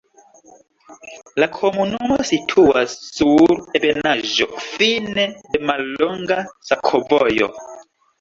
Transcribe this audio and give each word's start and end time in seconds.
La 1.41 1.47
komunumo 1.57 2.15
situas 2.29 2.95
sur 3.17 3.53
ebenaĵo, 3.79 4.47
fine 4.69 5.27
de 5.53 5.61
mallonga 5.73 6.39
sakovojo. 6.71 7.51